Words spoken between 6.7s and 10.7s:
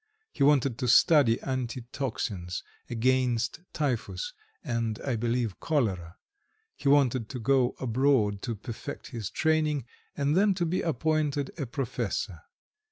he wanted to go abroad to perfect his training, and then to